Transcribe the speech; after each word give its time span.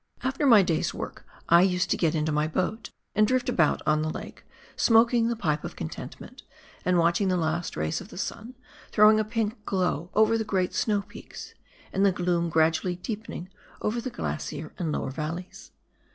After 0.23 0.47
my 0.47 0.63
day's 0.63 0.95
work 0.95 1.27
I 1.47 1.61
used 1.61 1.91
to 1.91 1.95
get 1.95 2.15
into 2.15 2.31
my 2.31 2.47
boat, 2.47 2.89
and 3.13 3.27
drift 3.27 3.47
about 3.49 3.83
ou 3.87 4.01
the 4.01 4.09
lake, 4.09 4.43
smoking 4.75 5.27
the 5.27 5.35
pipe 5.35 5.63
of 5.63 5.75
contentment, 5.75 6.41
and 6.83 6.97
watch 6.97 7.19
the 7.19 7.37
last 7.37 7.77
rays 7.77 8.01
of 8.01 8.07
the 8.09 8.17
sun 8.17 8.55
throwing 8.91 9.19
a 9.19 9.23
pink 9.23 9.63
glow 9.63 10.09
over 10.15 10.39
the 10.39 10.43
great 10.43 10.73
snow 10.73 11.03
peaks, 11.03 11.53
and 11.93 12.03
the 12.03 12.11
gloom 12.11 12.49
gradually 12.49 12.95
deepening 12.95 13.47
over 13.79 14.01
the 14.01 14.09
glacier 14.09 14.73
and 14.79 14.91
lower 14.91 15.11
valleys. 15.11 15.69